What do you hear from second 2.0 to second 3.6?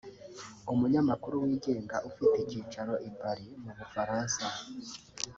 ufite ikicaro i Paris